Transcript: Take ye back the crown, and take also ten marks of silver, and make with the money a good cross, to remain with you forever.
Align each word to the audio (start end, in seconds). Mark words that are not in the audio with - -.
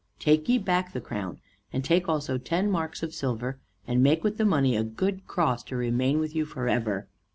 Take 0.17 0.49
ye 0.49 0.57
back 0.57 0.93
the 0.93 0.99
crown, 0.99 1.39
and 1.71 1.85
take 1.85 2.09
also 2.09 2.39
ten 2.39 2.71
marks 2.71 3.03
of 3.03 3.13
silver, 3.13 3.59
and 3.85 4.01
make 4.01 4.23
with 4.23 4.37
the 4.39 4.45
money 4.45 4.75
a 4.75 4.83
good 4.83 5.27
cross, 5.27 5.61
to 5.65 5.75
remain 5.75 6.17
with 6.17 6.35
you 6.35 6.43
forever. 6.43 7.07